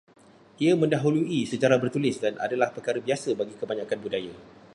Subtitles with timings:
[0.63, 4.33] Ia mendahului sejarah bertulis dan adalah perkara biasa bagi kebanyakan budaya